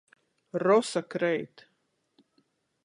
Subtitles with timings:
[0.63, 1.57] Rosa kreit.